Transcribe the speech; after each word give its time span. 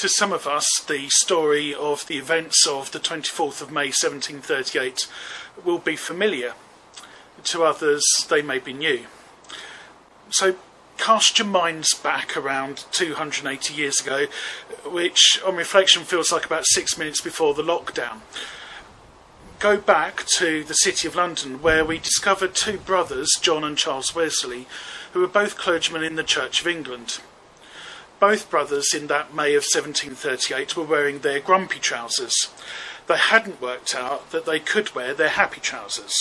To 0.00 0.08
some 0.08 0.32
of 0.32 0.46
us, 0.46 0.64
the 0.88 1.10
story 1.10 1.74
of 1.74 2.06
the 2.06 2.16
events 2.16 2.66
of 2.66 2.90
the 2.90 2.98
24th 2.98 3.60
of 3.60 3.70
May 3.70 3.88
1738 3.88 5.06
will 5.62 5.76
be 5.76 5.94
familiar. 5.94 6.54
To 7.44 7.64
others, 7.64 8.02
they 8.30 8.40
may 8.40 8.60
be 8.60 8.72
new. 8.72 9.00
So 10.30 10.56
cast 10.96 11.38
your 11.38 11.48
minds 11.48 11.92
back 11.92 12.34
around 12.34 12.86
280 12.92 13.74
years 13.74 14.00
ago, 14.00 14.24
which 14.86 15.38
on 15.44 15.56
reflection 15.56 16.04
feels 16.04 16.32
like 16.32 16.46
about 16.46 16.64
six 16.68 16.96
minutes 16.96 17.20
before 17.20 17.52
the 17.52 17.62
lockdown. 17.62 18.20
Go 19.58 19.76
back 19.76 20.24
to 20.38 20.64
the 20.64 20.72
City 20.72 21.08
of 21.08 21.14
London, 21.14 21.60
where 21.60 21.84
we 21.84 21.98
discovered 21.98 22.54
two 22.54 22.78
brothers, 22.78 23.28
John 23.42 23.64
and 23.64 23.76
Charles 23.76 24.14
Wesley, 24.14 24.66
who 25.12 25.20
were 25.20 25.28
both 25.28 25.58
clergymen 25.58 26.02
in 26.02 26.16
the 26.16 26.24
Church 26.24 26.62
of 26.62 26.66
England. 26.66 27.20
Both 28.20 28.50
brothers 28.50 28.92
in 28.94 29.06
that 29.06 29.34
May 29.34 29.54
of 29.54 29.64
1738 29.64 30.76
were 30.76 30.84
wearing 30.84 31.20
their 31.20 31.40
grumpy 31.40 31.78
trousers. 31.78 32.34
They 33.06 33.16
hadn't 33.16 33.62
worked 33.62 33.94
out 33.94 34.30
that 34.30 34.44
they 34.44 34.60
could 34.60 34.94
wear 34.94 35.14
their 35.14 35.30
happy 35.30 35.60
trousers. 35.60 36.14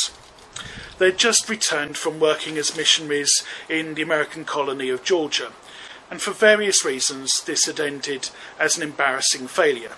They'd 0.97 1.17
just 1.17 1.49
returned 1.49 1.97
from 1.97 2.19
working 2.19 2.57
as 2.57 2.75
missionaries 2.75 3.31
in 3.67 3.95
the 3.95 4.01
American 4.01 4.45
colony 4.45 4.89
of 4.89 5.03
Georgia, 5.03 5.51
and 6.09 6.21
for 6.21 6.31
various 6.31 6.85
reasons, 6.85 7.31
this 7.45 7.65
had 7.65 7.81
ended 7.81 8.29
as 8.57 8.77
an 8.77 8.83
embarrassing 8.83 9.47
failure. 9.47 9.93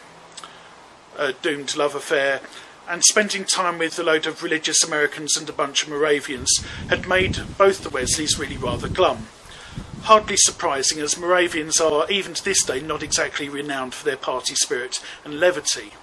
A 1.18 1.34
doomed 1.34 1.76
love 1.76 1.94
affair, 1.94 2.42
and 2.90 3.04
spending 3.04 3.46
time 3.46 3.78
with 3.78 3.98
a 4.00 4.04
load 4.04 4.26
of 4.26 4.44
religious 4.44 4.84
Americans 4.84 5.38
and 5.38 5.48
a 5.48 5.54
bunch 5.54 5.84
of 5.84 5.90
Moravians 5.90 6.52
had 6.90 7.08
made 7.08 7.40
both 7.58 7.84
the 7.84 7.90
Wesleys 7.90 8.40
really 8.40 8.58
rather 8.58 8.90
glum. 8.90 9.28
Hardly 10.04 10.36
surprising, 10.38 11.00
as 11.00 11.18
Moravians 11.18 11.80
are, 11.80 12.10
even 12.10 12.34
to 12.34 12.44
this 12.44 12.64
day, 12.64 12.82
not 12.82 13.04
exactly 13.04 13.48
renowned 13.48 13.94
for 13.94 14.04
their 14.04 14.18
party 14.18 14.56
spirit 14.56 15.00
and 15.24 15.40
levity. 15.40 15.94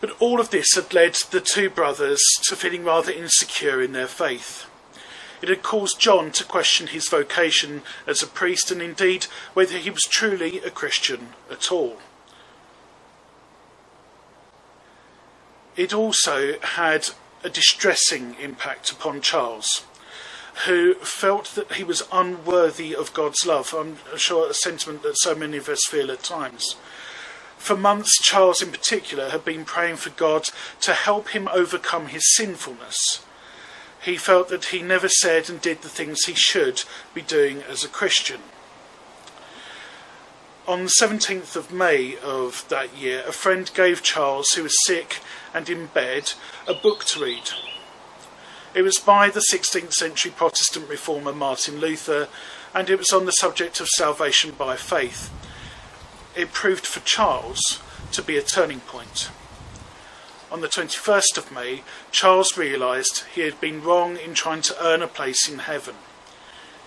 But 0.00 0.16
all 0.20 0.40
of 0.40 0.50
this 0.50 0.74
had 0.74 0.94
led 0.94 1.14
the 1.30 1.40
two 1.40 1.68
brothers 1.68 2.20
to 2.44 2.56
feeling 2.56 2.84
rather 2.84 3.12
insecure 3.12 3.82
in 3.82 3.92
their 3.92 4.06
faith. 4.06 4.66
It 5.42 5.48
had 5.48 5.64
caused 5.64 6.00
John 6.00 6.30
to 6.32 6.44
question 6.44 6.86
his 6.86 7.08
vocation 7.08 7.82
as 8.06 8.22
a 8.22 8.28
priest 8.28 8.70
and 8.70 8.80
indeed 8.80 9.24
whether 9.54 9.76
he 9.76 9.90
was 9.90 10.02
truly 10.02 10.58
a 10.58 10.70
Christian 10.70 11.30
at 11.50 11.72
all. 11.72 11.98
It 15.76 15.92
also 15.92 16.60
had 16.60 17.08
a 17.42 17.50
distressing 17.50 18.36
impact 18.40 18.92
upon 18.92 19.20
Charles, 19.20 19.84
who 20.66 20.94
felt 20.94 21.54
that 21.54 21.72
he 21.72 21.84
was 21.84 22.06
unworthy 22.12 22.94
of 22.94 23.14
God's 23.14 23.46
love. 23.46 23.74
I'm 23.74 23.96
sure 24.16 24.48
a 24.48 24.54
sentiment 24.54 25.02
that 25.02 25.18
so 25.18 25.34
many 25.34 25.56
of 25.56 25.68
us 25.68 25.80
feel 25.88 26.10
at 26.10 26.22
times. 26.22 26.76
For 27.56 27.76
months, 27.76 28.10
Charles 28.22 28.60
in 28.60 28.70
particular 28.70 29.30
had 29.30 29.44
been 29.44 29.64
praying 29.64 29.96
for 29.96 30.10
God 30.10 30.48
to 30.80 30.92
help 30.92 31.28
him 31.28 31.48
overcome 31.48 32.08
his 32.08 32.34
sinfulness. 32.34 33.24
He 34.02 34.16
felt 34.16 34.48
that 34.48 34.66
he 34.66 34.82
never 34.82 35.08
said 35.08 35.48
and 35.48 35.60
did 35.60 35.82
the 35.82 35.88
things 35.88 36.24
he 36.24 36.34
should 36.34 36.82
be 37.14 37.22
doing 37.22 37.62
as 37.62 37.84
a 37.84 37.88
Christian. 37.88 38.40
On 40.66 40.84
the 40.84 40.92
17th 41.00 41.56
of 41.56 41.72
May 41.72 42.16
of 42.22 42.64
that 42.68 42.96
year, 42.96 43.22
a 43.26 43.32
friend 43.32 43.70
gave 43.74 44.02
Charles, 44.02 44.50
who 44.50 44.64
was 44.64 44.86
sick 44.86 45.18
and 45.54 45.68
in 45.68 45.86
bed, 45.86 46.32
a 46.66 46.74
book 46.74 47.04
to 47.06 47.20
read. 47.20 47.50
It 48.74 48.82
was 48.82 48.98
by 48.98 49.28
the 49.28 49.44
16th 49.52 49.92
century 49.92 50.32
Protestant 50.34 50.88
reformer 50.88 51.32
Martin 51.32 51.78
Luther, 51.78 52.28
and 52.74 52.88
it 52.88 52.98
was 52.98 53.12
on 53.12 53.26
the 53.26 53.32
subject 53.32 53.80
of 53.80 53.88
salvation 53.88 54.52
by 54.52 54.76
faith 54.76 55.30
it 56.34 56.52
proved 56.52 56.86
for 56.86 57.00
Charles 57.00 57.80
to 58.12 58.22
be 58.22 58.36
a 58.36 58.42
turning 58.42 58.80
point. 58.80 59.30
On 60.50 60.60
the 60.60 60.68
21st 60.68 61.38
of 61.38 61.52
May, 61.52 61.82
Charles 62.10 62.56
realised 62.56 63.24
he 63.34 63.42
had 63.42 63.60
been 63.60 63.82
wrong 63.82 64.16
in 64.16 64.34
trying 64.34 64.62
to 64.62 64.84
earn 64.84 65.02
a 65.02 65.08
place 65.08 65.48
in 65.48 65.60
heaven. 65.60 65.94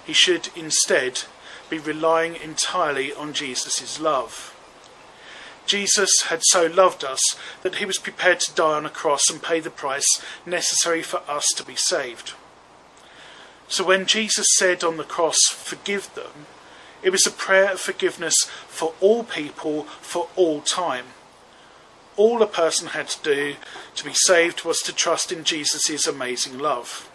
He 0.05 0.13
should 0.13 0.49
instead 0.55 1.23
be 1.69 1.79
relying 1.79 2.35
entirely 2.35 3.11
on 3.13 3.33
Jesus' 3.33 3.99
love. 3.99 4.54
Jesus 5.65 6.09
had 6.27 6.41
so 6.43 6.67
loved 6.67 7.03
us 7.03 7.19
that 7.61 7.75
he 7.75 7.85
was 7.85 7.97
prepared 7.97 8.39
to 8.41 8.53
die 8.53 8.73
on 8.73 8.85
a 8.85 8.89
cross 8.89 9.29
and 9.29 9.41
pay 9.41 9.59
the 9.59 9.69
price 9.69 10.07
necessary 10.45 11.01
for 11.01 11.21
us 11.27 11.45
to 11.55 11.63
be 11.63 11.75
saved. 11.75 12.33
So 13.67 13.83
when 13.83 14.05
Jesus 14.05 14.47
said 14.57 14.83
on 14.83 14.97
the 14.97 15.03
cross, 15.03 15.37
Forgive 15.49 16.13
them, 16.13 16.45
it 17.01 17.09
was 17.09 17.25
a 17.25 17.31
prayer 17.31 17.71
of 17.71 17.79
forgiveness 17.79 18.35
for 18.67 18.93
all 18.99 19.23
people 19.23 19.83
for 20.01 20.29
all 20.35 20.61
time. 20.61 21.05
All 22.17 22.41
a 22.41 22.47
person 22.47 22.89
had 22.89 23.09
to 23.09 23.23
do 23.23 23.55
to 23.95 24.03
be 24.03 24.13
saved 24.13 24.63
was 24.63 24.79
to 24.81 24.93
trust 24.93 25.31
in 25.31 25.43
Jesus' 25.43 26.07
amazing 26.07 26.59
love. 26.59 27.09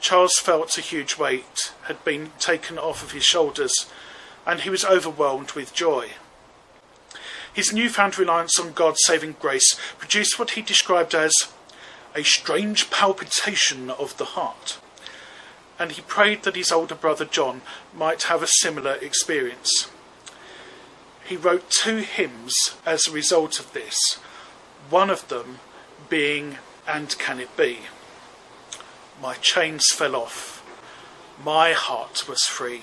Charles 0.00 0.36
felt 0.38 0.76
a 0.76 0.82
huge 0.82 1.16
weight 1.16 1.72
had 1.82 2.04
been 2.04 2.32
taken 2.38 2.76
off 2.76 3.04
of 3.04 3.12
his 3.12 3.24
shoulders, 3.24 3.72
and 4.44 4.60
he 4.60 4.70
was 4.70 4.84
overwhelmed 4.84 5.52
with 5.52 5.72
joy. 5.72 6.10
His 7.52 7.72
newfound 7.72 8.18
reliance 8.18 8.58
on 8.58 8.72
God's 8.72 9.00
saving 9.04 9.36
grace 9.40 9.76
produced 9.98 10.38
what 10.38 10.52
he 10.52 10.62
described 10.62 11.14
as 11.14 11.32
a 12.14 12.22
strange 12.22 12.90
palpitation 12.90 13.90
of 13.90 14.16
the 14.16 14.24
heart 14.24 14.78
and 15.82 15.92
he 15.92 16.02
prayed 16.02 16.44
that 16.44 16.56
his 16.56 16.70
older 16.70 16.94
brother 16.94 17.24
John 17.24 17.62
might 17.92 18.24
have 18.24 18.42
a 18.42 18.46
similar 18.46 18.92
experience. 19.02 19.90
He 21.24 21.36
wrote 21.36 21.70
two 21.70 21.98
hymns 21.98 22.54
as 22.84 23.06
a 23.06 23.12
result 23.12 23.58
of 23.58 23.72
this, 23.72 23.96
one 24.90 25.10
of 25.10 25.26
them 25.28 25.58
being 26.08 26.58
And 26.86 27.16
Can 27.18 27.40
It 27.40 27.56
Be? 27.56 27.80
My 29.20 29.34
chains 29.34 29.84
fell 29.92 30.16
off, 30.16 30.62
my 31.44 31.72
heart 31.72 32.28
was 32.28 32.42
free. 32.44 32.82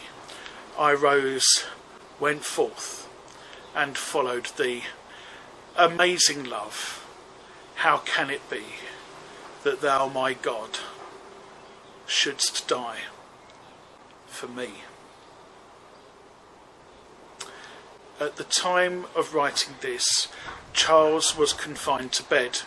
I 0.77 0.93
rose, 0.93 1.65
went 2.19 2.43
forth, 2.45 3.08
and 3.75 3.97
followed 3.97 4.47
thee. 4.57 4.83
Amazing 5.75 6.43
love, 6.43 7.05
how 7.75 7.97
can 7.97 8.29
it 8.29 8.49
be 8.49 8.63
that 9.63 9.81
thou, 9.81 10.07
my 10.07 10.33
God, 10.33 10.79
shouldst 12.05 12.67
die 12.67 13.01
for 14.27 14.47
me. 14.47 14.69
At 18.19 18.35
the 18.37 18.43
time 18.43 19.05
of 19.15 19.33
writing 19.33 19.75
this, 19.81 20.27
Charles 20.73 21.37
was 21.37 21.53
confined 21.53 22.11
to 22.13 22.23
bed, 22.23 22.61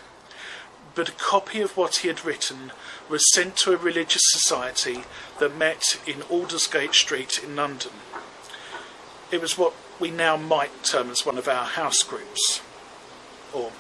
but 0.94 1.08
a 1.08 1.12
copy 1.12 1.60
of 1.60 1.76
what 1.76 1.96
he 1.96 2.08
had 2.08 2.24
written 2.24 2.72
was 3.08 3.22
sent 3.32 3.56
to 3.58 3.72
a 3.72 3.76
religious 3.76 4.22
society 4.26 5.04
that 5.40 5.56
met 5.56 6.00
in 6.06 6.22
Aldersgate 6.22 6.94
Street 6.94 7.40
in 7.42 7.56
London. 7.56 7.92
It 9.30 9.40
was 9.40 9.58
what 9.58 9.74
we 10.02 10.10
now 10.10 10.36
might 10.36 10.82
term 10.82 11.10
as 11.10 11.24
one 11.24 11.38
of 11.38 11.46
our 11.46 11.64
house 11.64 12.02
groups, 12.02 12.60
or 13.52 13.70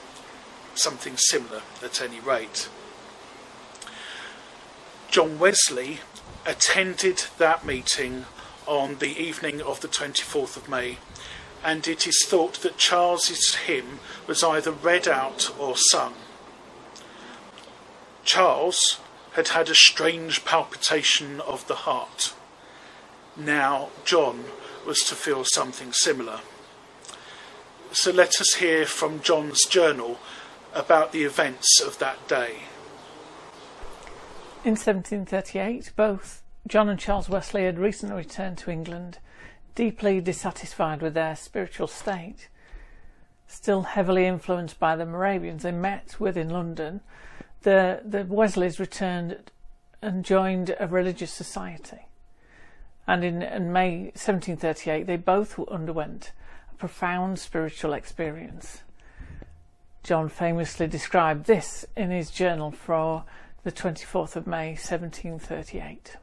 something 0.72 1.16
similar 1.16 1.62
at 1.82 2.00
any 2.00 2.20
rate. 2.20 2.68
John 5.10 5.40
Wesley 5.40 5.98
attended 6.46 7.24
that 7.38 7.66
meeting 7.66 8.26
on 8.68 8.98
the 9.00 9.20
evening 9.20 9.60
of 9.60 9.80
the 9.80 9.88
24th 9.88 10.56
of 10.56 10.68
May, 10.68 10.98
and 11.64 11.88
it 11.88 12.06
is 12.06 12.24
thought 12.24 12.62
that 12.62 12.78
Charles's 12.78 13.56
hymn 13.66 13.98
was 14.28 14.44
either 14.44 14.70
read 14.70 15.08
out 15.08 15.52
or 15.58 15.74
sung. 15.76 16.14
Charles 18.24 19.00
had 19.32 19.48
had 19.48 19.68
a 19.68 19.74
strange 19.74 20.44
palpitation 20.44 21.40
of 21.40 21.66
the 21.66 21.74
heart. 21.74 22.32
Now 23.36 23.88
John 24.04 24.44
was 24.86 25.00
to 25.00 25.14
feel 25.14 25.44
something 25.44 25.92
similar. 25.92 26.40
So 27.92 28.10
let 28.10 28.40
us 28.40 28.54
hear 28.54 28.86
from 28.86 29.20
John's 29.20 29.64
journal 29.66 30.18
about 30.74 31.12
the 31.12 31.24
events 31.24 31.80
of 31.80 31.98
that 31.98 32.26
day. 32.26 32.62
In 34.64 34.72
1738, 34.72 35.92
both 35.96 36.42
John 36.66 36.88
and 36.88 36.98
Charles 36.98 37.28
Wesley 37.28 37.64
had 37.64 37.78
recently 37.78 38.16
returned 38.16 38.58
to 38.58 38.70
England, 38.70 39.18
deeply 39.74 40.20
dissatisfied 40.20 41.02
with 41.02 41.14
their 41.14 41.36
spiritual 41.36 41.88
state. 41.88 42.48
Still 43.46 43.82
heavily 43.82 44.26
influenced 44.26 44.78
by 44.78 44.96
the 44.96 45.04
Moravians 45.04 45.64
they 45.64 45.72
met 45.72 46.16
with 46.18 46.36
in 46.36 46.48
London, 46.48 47.00
the, 47.62 48.00
the 48.04 48.24
Wesleys 48.24 48.80
returned 48.80 49.50
and 50.00 50.24
joined 50.24 50.74
a 50.78 50.86
religious 50.86 51.32
society. 51.32 52.06
And 53.06 53.24
in, 53.24 53.42
in 53.42 53.72
May 53.72 54.12
1738, 54.14 55.06
they 55.06 55.16
both 55.16 55.58
underwent 55.68 56.32
a 56.70 56.74
profound 56.76 57.38
spiritual 57.38 57.92
experience. 57.92 58.82
John 60.02 60.28
famously 60.28 60.86
described 60.86 61.46
this 61.46 61.84
in 61.96 62.10
his 62.10 62.30
journal 62.30 62.70
for 62.70 63.24
the 63.64 63.72
24th 63.72 64.36
of 64.36 64.46
May 64.46 64.70
1738. 64.70 66.16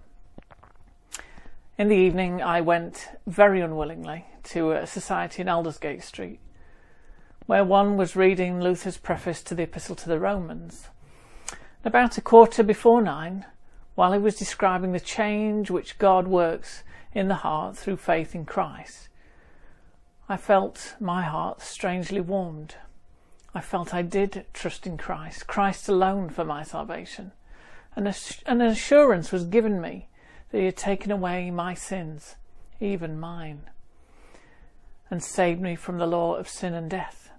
In 1.77 1.87
the 1.87 1.95
evening, 1.95 2.41
I 2.41 2.59
went 2.59 3.07
very 3.25 3.61
unwillingly 3.61 4.25
to 4.43 4.73
a 4.73 4.85
society 4.85 5.41
in 5.41 5.47
Aldersgate 5.47 6.03
Street, 6.03 6.41
where 7.45 7.63
one 7.63 7.95
was 7.95 8.17
reading 8.17 8.59
Luther's 8.59 8.97
preface 8.97 9.41
to 9.43 9.55
the 9.55 9.63
Epistle 9.63 9.95
to 9.95 10.09
the 10.09 10.19
Romans. 10.19 10.89
About 11.85 12.17
a 12.17 12.21
quarter 12.21 12.63
before 12.63 13.01
nine, 13.01 13.45
while 13.99 14.13
he 14.13 14.17
was 14.17 14.37
describing 14.37 14.93
the 14.93 14.99
change 15.01 15.69
which 15.69 15.97
God 15.97 16.25
works 16.25 16.83
in 17.11 17.27
the 17.27 17.35
heart 17.35 17.75
through 17.75 17.97
faith 17.97 18.33
in 18.33 18.45
Christ, 18.45 19.09
I 20.29 20.37
felt 20.37 20.95
my 21.01 21.23
heart 21.23 21.59
strangely 21.59 22.21
warmed. 22.21 22.75
I 23.53 23.59
felt 23.59 23.93
I 23.93 24.03
did 24.03 24.45
trust 24.53 24.87
in 24.87 24.97
Christ, 24.97 25.47
Christ 25.47 25.89
alone 25.89 26.29
for 26.29 26.45
my 26.45 26.63
salvation, 26.63 27.33
and 27.93 28.07
an 28.45 28.61
assurance 28.61 29.33
was 29.33 29.43
given 29.43 29.81
me 29.81 30.07
that 30.51 30.59
he 30.59 30.65
had 30.67 30.77
taken 30.77 31.11
away 31.11 31.51
my 31.51 31.73
sins, 31.73 32.37
even 32.79 33.19
mine, 33.19 33.63
and 35.09 35.21
saved 35.21 35.59
me 35.59 35.75
from 35.75 35.97
the 35.97 36.07
law 36.07 36.35
of 36.35 36.47
sin 36.47 36.73
and 36.73 36.89
death. 36.89 37.31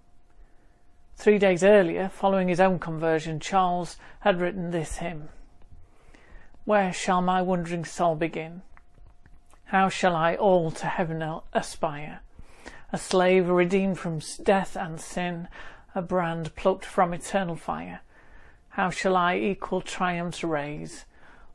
Three 1.17 1.39
days 1.39 1.65
earlier, 1.65 2.11
following 2.11 2.49
his 2.49 2.61
own 2.61 2.79
conversion, 2.79 3.41
Charles 3.41 3.97
had 4.21 4.39
written 4.39 4.73
this 4.73 4.99
hymn 4.99 5.31
Where 6.65 6.93
shall 6.93 7.23
my 7.23 7.43
wandering 7.43 7.85
soul 7.85 8.15
begin? 8.15 8.63
How 9.67 9.89
shall 9.89 10.17
I 10.17 10.35
all 10.37 10.71
to 10.73 10.87
heaven 10.87 11.23
aspire? 11.53 12.21
A 12.93 12.99
slave 12.99 13.49
redeemed 13.49 13.99
from 13.99 14.21
death 14.43 14.77
and 14.77 15.01
sin, 15.01 15.49
a 15.95 16.03
brand 16.03 16.55
plucked 16.57 16.85
from 16.85 17.13
eternal 17.13 17.57
fire. 17.57 18.01
How 18.71 18.91
shall 18.91 19.17
I 19.17 19.37
equal 19.37 19.81
triumphs 19.81 20.43
raise? 20.45 21.05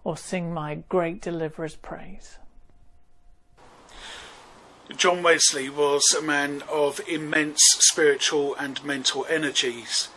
or 0.05 0.15
sing 0.15 0.53
my 0.53 0.75
great 0.87 1.19
deliverer's 1.19 1.75
praise. 1.75 2.37
John 4.95 5.23
Wesley 5.23 5.67
was 5.67 6.03
a 6.17 6.21
man 6.21 6.61
of 6.71 7.01
immense 7.09 7.59
spiritual 7.79 8.55
and 8.55 8.81
mental 8.85 9.25
energies, 9.27 10.09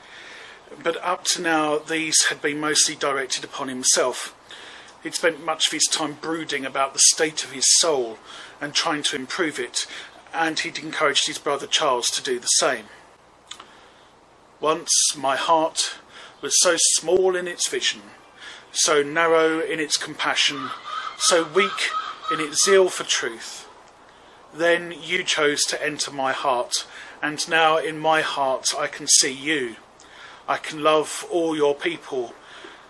but 0.83 1.03
up 1.03 1.25
to 1.25 1.41
now 1.41 1.79
these 1.79 2.27
had 2.29 2.43
been 2.43 2.61
mostly 2.61 2.95
directed 2.95 3.45
upon 3.45 3.69
himself. 3.69 4.35
He'd 5.03 5.15
spent 5.15 5.45
much 5.45 5.67
of 5.67 5.73
his 5.73 5.85
time 5.85 6.19
brooding 6.21 6.67
about 6.67 6.93
the 6.93 6.99
state 6.99 7.45
of 7.45 7.53
his 7.53 7.67
soul 7.79 8.19
and 8.61 8.75
trying 8.75 9.03
to 9.05 9.17
improve 9.17 9.59
it, 9.59 9.87
and 10.35 10.59
he'd 10.59 10.79
encouraged 10.79 11.27
his 11.27 11.39
brother 11.39 11.67
Charles 11.67 12.09
to 12.09 12.23
do 12.23 12.39
the 12.39 12.47
same. 12.47 12.87
Once 14.61 14.91
my 15.17 15.37
heart 15.37 15.95
was 16.41 16.55
so 16.61 16.77
small 16.77 17.37
in 17.37 17.47
its 17.47 17.69
vision 17.69 18.03
so 18.73 19.03
narrow 19.03 19.61
in 19.61 19.81
its 19.81 19.97
compassion, 19.97 20.71
so 21.19 21.45
weak 21.55 21.91
in 22.33 22.41
its 22.41 22.65
zeal 22.65 22.89
for 22.89 23.05
truth. 23.05 23.69
Then 24.55 24.95
you 25.03 25.25
chose 25.25 25.63
to 25.65 25.85
enter 25.85 26.11
my 26.11 26.33
heart, 26.33 26.87
and 27.23 27.47
now 27.49 27.77
in 27.79 27.99
my 27.99 28.21
heart 28.21 28.69
I 28.77 28.87
can 28.87 29.07
see 29.07 29.33
you. 29.33 29.77
I 30.47 30.57
can 30.57 30.83
love 30.83 31.27
all 31.31 31.57
your 31.57 31.75
people, 31.75 32.35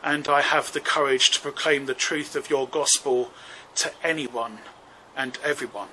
and 0.08 0.26
I 0.26 0.40
have 0.40 0.72
the 0.72 0.80
courage 0.80 1.30
to 1.32 1.40
proclaim 1.40 1.84
the 1.84 1.92
truth 1.92 2.34
of 2.34 2.48
your 2.48 2.66
gospel 2.66 3.30
to 3.74 3.92
anyone 4.02 4.60
and 5.14 5.38
everyone. 5.44 5.90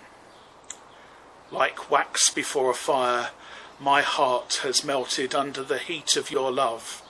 Like 1.52 1.92
wax 1.92 2.30
before 2.30 2.72
a 2.72 2.76
fire, 2.76 3.32
my 3.78 4.02
heart 4.02 4.62
has 4.64 4.86
melted 4.86 5.36
under 5.36 5.64
the 5.64 5.80
heat 5.80 6.16
of 6.16 6.32
your 6.32 6.50
love 6.50 7.02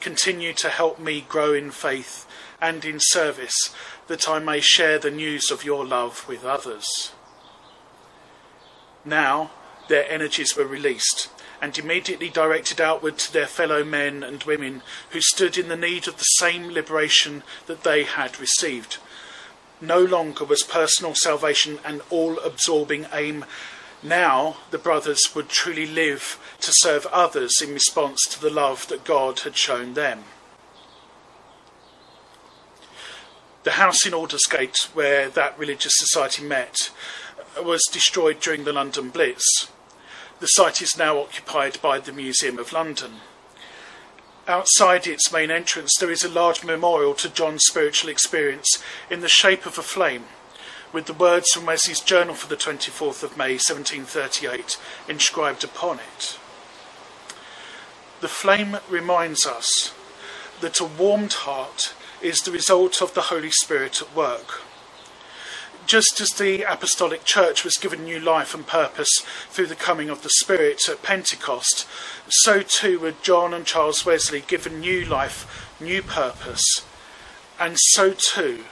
continue 0.00 0.52
to 0.52 0.68
help 0.68 1.00
me 1.00 1.20
grow 1.28 1.52
in 1.52 1.72
faith 1.72 2.24
and 2.60 2.84
in 2.84 2.98
service, 3.00 3.74
that 4.06 4.28
I 4.28 4.38
may 4.38 4.60
share 4.60 4.98
the 4.98 5.10
news 5.10 5.50
of 5.50 5.64
your 5.64 5.84
love 5.84 6.26
with 6.28 6.44
others. 6.44 7.12
Now 9.04 9.50
their 9.88 10.08
energies 10.08 10.56
were 10.56 10.66
released 10.66 11.30
and 11.60 11.76
immediately 11.78 12.28
directed 12.28 12.80
outward 12.80 13.18
to 13.18 13.32
their 13.32 13.46
fellow 13.46 13.84
men 13.84 14.22
and 14.22 14.42
women 14.44 14.82
who 15.10 15.20
stood 15.20 15.58
in 15.58 15.68
the 15.68 15.76
need 15.76 16.06
of 16.06 16.16
the 16.18 16.24
same 16.24 16.68
liberation 16.68 17.42
that 17.66 17.82
they 17.82 18.04
had 18.04 18.40
received. 18.40 18.98
No 19.80 20.00
longer 20.00 20.44
was 20.44 20.62
personal 20.62 21.14
salvation 21.14 21.78
an 21.84 22.00
all 22.10 22.38
absorbing 22.40 23.06
aim 23.12 23.44
now 24.02 24.58
the 24.70 24.78
brothers 24.78 25.20
would 25.34 25.48
truly 25.48 25.86
live 25.86 26.38
to 26.60 26.72
serve 26.72 27.06
others 27.06 27.52
in 27.60 27.74
response 27.74 28.20
to 28.30 28.40
the 28.40 28.50
love 28.50 28.86
that 28.88 29.04
God 29.04 29.40
had 29.40 29.56
shown 29.56 29.94
them. 29.94 30.24
The 33.64 33.72
house 33.72 34.06
in 34.06 34.14
Aldersgate, 34.14 34.88
where 34.94 35.28
that 35.30 35.58
religious 35.58 35.92
society 35.96 36.44
met, 36.44 36.90
was 37.60 37.82
destroyed 37.92 38.40
during 38.40 38.64
the 38.64 38.72
London 38.72 39.10
Blitz. 39.10 39.68
The 40.40 40.46
site 40.46 40.80
is 40.80 40.96
now 40.96 41.18
occupied 41.18 41.80
by 41.82 41.98
the 41.98 42.12
Museum 42.12 42.58
of 42.58 42.72
London. 42.72 43.14
Outside 44.46 45.06
its 45.06 45.32
main 45.32 45.50
entrance, 45.50 45.92
there 45.98 46.10
is 46.10 46.22
a 46.22 46.28
large 46.28 46.62
memorial 46.62 47.14
to 47.14 47.28
John's 47.28 47.64
spiritual 47.66 48.08
experience 48.08 48.82
in 49.10 49.20
the 49.20 49.28
shape 49.28 49.66
of 49.66 49.78
a 49.78 49.82
flame 49.82 50.24
with 50.92 51.06
the 51.06 51.12
words 51.12 51.50
from 51.52 51.66
Wesley's 51.66 52.00
journal 52.00 52.34
for 52.34 52.48
the 52.48 52.56
24th 52.56 53.22
of 53.22 53.36
May 53.36 53.54
1738 53.54 54.78
inscribed 55.08 55.64
upon 55.64 55.98
it. 55.98 56.38
The 58.20 58.28
flame 58.28 58.78
reminds 58.88 59.44
us 59.44 59.92
that 60.60 60.80
a 60.80 60.84
warmed 60.84 61.32
heart 61.32 61.94
is 62.22 62.40
the 62.40 62.50
result 62.50 63.02
of 63.02 63.14
the 63.14 63.22
Holy 63.22 63.50
Spirit 63.50 64.00
at 64.00 64.14
work. 64.16 64.62
Just 65.88 66.20
as 66.20 66.28
the 66.32 66.64
Apostolic 66.70 67.24
Church 67.24 67.64
was 67.64 67.78
given 67.78 68.04
new 68.04 68.20
life 68.20 68.54
and 68.54 68.66
purpose 68.66 69.08
through 69.48 69.68
the 69.68 69.74
coming 69.74 70.10
of 70.10 70.22
the 70.22 70.28
Spirit 70.28 70.86
at 70.86 71.02
Pentecost, 71.02 71.86
so 72.28 72.60
too 72.60 72.98
were 72.98 73.14
John 73.22 73.54
and 73.54 73.64
Charles 73.64 74.04
Wesley 74.04 74.42
given 74.46 74.80
new 74.80 75.06
life, 75.06 75.66
new 75.80 76.02
purpose, 76.02 76.84
and 77.58 77.78
so 77.78 78.12
too 78.12 78.66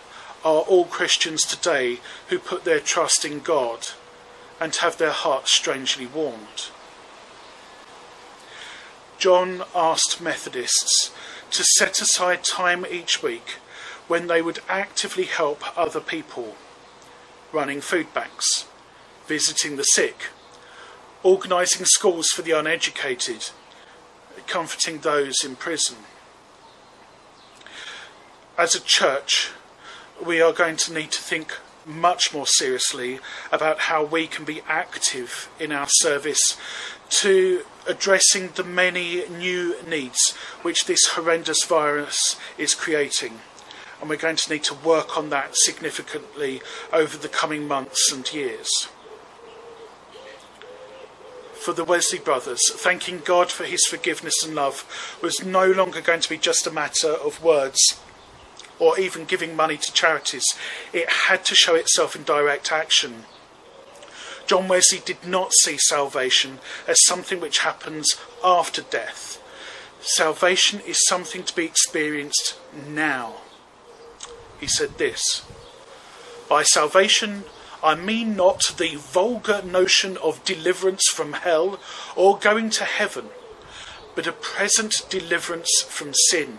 are 0.45 0.61
all 0.61 0.85
Christians 0.85 1.41
today 1.45 2.01
who 2.29 2.39
put 2.39 2.65
their 2.65 2.81
trust 2.81 3.25
in 3.25 3.41
God 3.41 3.89
and 4.61 4.77
have 4.77 4.99
their 4.99 5.13
hearts 5.13 5.55
strangely 5.55 6.05
warmed. 6.05 6.69
John 9.17 9.63
asked 9.75 10.21
Methodists 10.21 11.13
to 11.53 11.65
set 11.79 12.03
aside 12.03 12.45
time 12.45 12.85
each 12.85 13.23
week 13.23 13.53
when 14.07 14.27
they 14.27 14.43
would 14.43 14.59
actively 14.69 15.25
help 15.25 15.79
other 15.79 16.01
people, 16.01 16.57
running 17.53 17.81
food 17.81 18.13
banks, 18.15 18.67
visiting 19.27 19.77
the 19.77 19.83
sick, 19.83 20.17
organising 21.23 21.85
schools 21.85 22.29
for 22.29 22.43
the 22.43 22.53
uneducated, 22.53 23.51
comforting 24.47 24.99
those 24.99 25.37
in 25.45 25.57
prison. 25.57 25.97
As 28.59 28.75
a 28.75 28.81
church, 28.81 29.51
we 30.25 30.41
are 30.41 30.53
going 30.53 30.77
to 30.77 30.93
need 30.93 31.11
to 31.13 31.21
think 31.21 31.59
much 31.85 32.35
more 32.35 32.47
seriously 32.47 33.21
about 33.53 33.81
how 33.81 34.05
we 34.05 34.27
can 34.27 34.45
be 34.45 34.61
active 34.67 35.49
in 35.61 35.73
our 35.73 35.87
service 35.89 36.57
to 37.09 37.65
addressing 37.87 38.49
the 38.57 38.65
many 38.65 39.29
new 39.29 39.77
needs 39.87 40.33
which 40.63 40.87
this 40.87 41.07
horrendous 41.13 41.65
virus 41.65 42.37
is 42.59 42.75
creating. 42.75 43.39
And 44.01 44.11
we're 44.11 44.17
going 44.17 44.37
to 44.37 44.53
need 44.53 44.65
to 44.65 44.75
work 44.75 45.17
on 45.17 45.31
that 45.31 45.57
significantly 45.57 46.61
over 46.93 47.17
the 47.17 47.29
coming 47.29 47.67
months 47.67 48.13
and 48.13 48.31
years. 48.33 48.69
For 51.55 51.73
the 51.73 51.85
Wesley 51.85 52.21
brothers, 52.21 52.61
thanking 52.75 53.21
God 53.25 53.51
for 53.51 53.65
his 53.65 53.85
forgiveness 53.87 54.45
and 54.45 54.55
love 54.55 55.19
was 55.21 55.45
no 55.45 55.67
longer 55.67 56.01
going 56.01 56.21
to 56.21 56.29
be 56.29 56.39
just 56.39 56.67
a 56.67 56.71
matter 56.71 57.11
of 57.11 57.43
words 57.43 57.81
or 58.79 58.99
even 59.01 59.25
giving 59.25 59.57
money 59.57 59.77
to 59.77 59.93
charities. 59.93 60.45
It 60.93 61.11
had 61.11 61.45
to 61.47 61.55
show 61.55 61.75
itself 61.75 62.15
in 62.15 62.23
direct 62.23 62.71
action. 62.71 63.25
John 64.47 64.69
Wesley 64.69 65.01
did 65.05 65.27
not 65.27 65.53
see 65.63 65.77
salvation 65.77 66.61
as 66.87 67.05
something 67.05 67.41
which 67.41 67.59
happens 67.59 68.07
after 68.45 68.83
death. 68.83 69.43
Salvation 70.01 70.81
is 70.87 71.05
something 71.09 71.43
to 71.43 71.57
be 71.57 71.65
experienced 71.65 72.57
now. 72.89 73.37
He 74.61 74.67
said 74.67 74.99
this 74.99 75.43
By 76.49 76.63
salvation, 76.63 77.45
I 77.83 77.95
mean 77.95 78.37
not 78.37 78.75
the 78.79 78.97
vulgar 78.97 79.63
notion 79.63 80.17
of 80.19 80.45
deliverance 80.45 81.09
from 81.13 81.35
hell 81.35 81.79
or 82.15 82.39
going 82.39 82.71
to 82.71 82.85
heaven, 82.85 83.29
but 84.15 84.27
a 84.27 84.33
present 84.33 85.03
deliverance 85.11 85.85
from 85.89 86.13
sin 86.31 86.59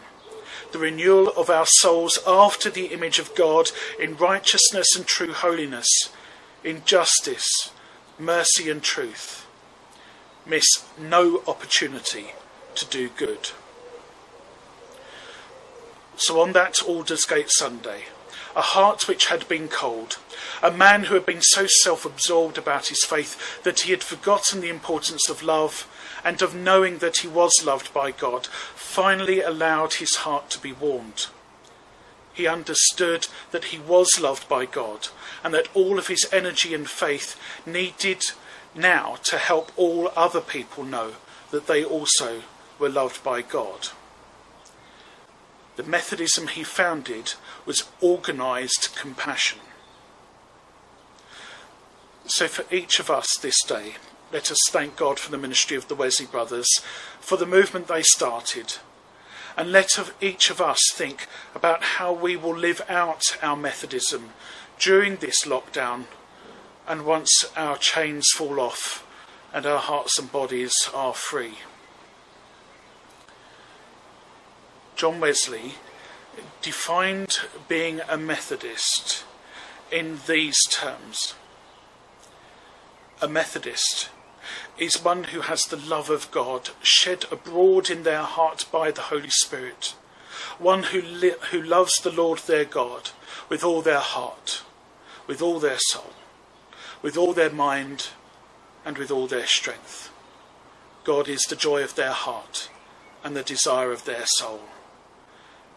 the 0.71 0.79
renewal 0.79 1.29
of 1.29 1.49
our 1.49 1.65
souls 1.65 2.19
after 2.27 2.69
the 2.69 2.87
image 2.87 3.19
of 3.19 3.35
God 3.35 3.71
in 3.99 4.17
righteousness 4.17 4.87
and 4.95 5.05
true 5.05 5.33
holiness, 5.33 5.87
in 6.63 6.83
justice, 6.85 7.71
mercy, 8.19 8.69
and 8.69 8.83
truth. 8.83 9.47
Miss 10.45 10.65
no 10.99 11.41
opportunity 11.47 12.27
to 12.75 12.85
do 12.85 13.09
good. 13.09 13.51
So, 16.17 16.41
on 16.41 16.53
that 16.53 16.81
Aldersgate 16.81 17.51
Sunday, 17.51 18.05
a 18.55 18.61
heart 18.61 19.07
which 19.07 19.27
had 19.27 19.47
been 19.47 19.67
cold, 19.67 20.17
a 20.63 20.71
man 20.71 21.03
who 21.03 21.13
had 21.13 21.27
been 21.27 21.41
so 21.41 21.67
self 21.67 22.05
absorbed 22.05 22.57
about 22.57 22.87
his 22.87 23.03
faith 23.05 23.61
that 23.61 23.81
he 23.81 23.91
had 23.91 24.01
forgotten 24.01 24.59
the 24.59 24.69
importance 24.69 25.29
of 25.29 25.43
love 25.43 25.87
and 26.25 26.41
of 26.41 26.55
knowing 26.55 26.97
that 26.97 27.17
he 27.17 27.27
was 27.27 27.51
loved 27.63 27.93
by 27.93 28.09
God, 28.09 28.47
finally 28.47 29.41
allowed 29.41 29.95
his 29.95 30.15
heart 30.15 30.49
to 30.49 30.59
be 30.59 30.73
warmed. 30.73 31.27
He 32.33 32.47
understood 32.47 33.27
that 33.51 33.65
he 33.65 33.77
was 33.77 34.19
loved 34.19 34.49
by 34.49 34.65
God 34.65 35.09
and 35.43 35.53
that 35.53 35.69
all 35.75 35.99
of 35.99 36.07
his 36.07 36.27
energy 36.31 36.73
and 36.73 36.89
faith 36.89 37.39
needed 37.65 38.23
now 38.73 39.17
to 39.23 39.37
help 39.37 39.71
all 39.75 40.11
other 40.15 40.41
people 40.41 40.83
know 40.83 41.13
that 41.51 41.67
they 41.67 41.83
also 41.83 42.41
were 42.79 42.89
loved 42.89 43.23
by 43.23 43.43
God. 43.43 43.89
The 45.77 45.83
Methodism 45.83 46.47
he 46.47 46.63
founded 46.63 47.35
was 47.65 47.85
organised 48.01 48.95
compassion. 48.95 49.59
So, 52.25 52.47
for 52.47 52.65
each 52.73 52.99
of 52.99 53.09
us 53.09 53.27
this 53.41 53.63
day, 53.63 53.95
let 54.33 54.51
us 54.51 54.57
thank 54.69 54.97
God 54.97 55.19
for 55.19 55.31
the 55.31 55.37
ministry 55.37 55.77
of 55.77 55.87
the 55.87 55.95
Wesley 55.95 56.25
brothers, 56.25 56.67
for 57.21 57.37
the 57.37 57.45
movement 57.45 57.87
they 57.87 58.01
started. 58.01 58.77
And 59.55 59.71
let 59.71 59.91
each 60.19 60.49
of 60.49 60.59
us 60.59 60.79
think 60.93 61.27
about 61.55 61.83
how 61.83 62.11
we 62.11 62.35
will 62.35 62.55
live 62.55 62.81
out 62.89 63.23
our 63.41 63.55
Methodism 63.55 64.31
during 64.79 65.17
this 65.17 65.45
lockdown 65.45 66.05
and 66.87 67.05
once 67.05 67.45
our 67.55 67.77
chains 67.77 68.27
fall 68.35 68.59
off 68.59 69.05
and 69.53 69.65
our 69.65 69.79
hearts 69.79 70.17
and 70.17 70.31
bodies 70.31 70.73
are 70.93 71.13
free. 71.13 71.55
John 74.97 75.19
Wesley 75.19 75.75
defined 76.63 77.37
being 77.67 78.01
a 78.09 78.17
Methodist 78.17 79.25
in 79.91 80.17
these 80.25 80.57
terms. 80.71 81.35
A 83.21 83.27
Methodist 83.27 84.09
is 84.79 85.03
one 85.03 85.25
who 85.25 85.41
has 85.41 85.61
the 85.61 85.77
love 85.77 86.09
of 86.09 86.31
God 86.31 86.71
shed 86.81 87.25
abroad 87.31 87.91
in 87.91 88.01
their 88.01 88.23
heart 88.23 88.65
by 88.71 88.89
the 88.89 89.03
Holy 89.03 89.29
Spirit, 89.29 89.93
one 90.57 90.81
who, 90.81 90.99
li- 91.03 91.35
who 91.51 91.61
loves 91.61 91.99
the 92.01 92.11
Lord 92.11 92.39
their 92.39 92.65
God 92.65 93.11
with 93.49 93.63
all 93.63 93.83
their 93.83 93.99
heart, 93.99 94.63
with 95.27 95.43
all 95.43 95.59
their 95.59 95.77
soul, 95.77 96.13
with 97.03 97.15
all 97.15 97.33
their 97.33 97.51
mind, 97.51 98.07
and 98.83 98.97
with 98.97 99.11
all 99.11 99.27
their 99.27 99.45
strength. 99.45 100.11
God 101.03 101.29
is 101.29 101.41
the 101.41 101.55
joy 101.55 101.83
of 101.83 101.93
their 101.93 102.13
heart 102.13 102.71
and 103.23 103.35
the 103.35 103.43
desire 103.43 103.91
of 103.91 104.05
their 104.05 104.25
soul. 104.25 104.61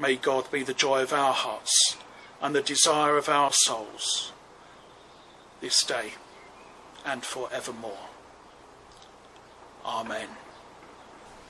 May 0.00 0.16
God 0.16 0.50
be 0.50 0.62
the 0.62 0.72
joy 0.72 1.02
of 1.02 1.12
our 1.12 1.34
hearts 1.34 1.98
and 2.40 2.54
the 2.54 2.62
desire 2.62 3.18
of 3.18 3.28
our 3.28 3.50
souls 3.52 4.32
this 5.60 5.84
day 5.84 6.14
and 7.04 7.22
forevermore. 7.22 8.08
Amen. 9.84 10.28